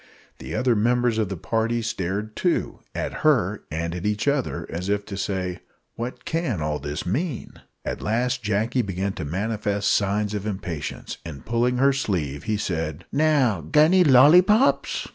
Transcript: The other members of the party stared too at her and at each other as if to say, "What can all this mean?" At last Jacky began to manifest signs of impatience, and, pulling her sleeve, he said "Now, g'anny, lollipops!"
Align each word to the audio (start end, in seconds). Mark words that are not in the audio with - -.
The 0.39 0.55
other 0.55 0.75
members 0.75 1.19
of 1.19 1.29
the 1.29 1.37
party 1.37 1.83
stared 1.83 2.35
too 2.35 2.79
at 2.95 3.17
her 3.21 3.61
and 3.69 3.93
at 3.93 4.03
each 4.03 4.27
other 4.27 4.65
as 4.67 4.89
if 4.89 5.05
to 5.05 5.15
say, 5.15 5.59
"What 5.93 6.25
can 6.25 6.59
all 6.59 6.79
this 6.79 7.05
mean?" 7.05 7.61
At 7.85 8.01
last 8.01 8.41
Jacky 8.41 8.81
began 8.81 9.13
to 9.13 9.25
manifest 9.25 9.93
signs 9.93 10.33
of 10.33 10.47
impatience, 10.47 11.19
and, 11.23 11.45
pulling 11.45 11.77
her 11.77 11.93
sleeve, 11.93 12.45
he 12.45 12.57
said 12.57 13.05
"Now, 13.11 13.61
g'anny, 13.61 14.03
lollipops!" 14.03 15.07